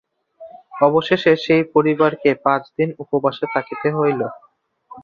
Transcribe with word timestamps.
অবশেষে 0.81 1.31
সেই 1.43 1.63
পরিবারকে 1.73 2.29
পাঁচ 2.45 2.63
দিন 2.77 2.89
উপবাসে 3.03 3.45
থাকিতে 3.53 3.87
হইল। 3.97 4.21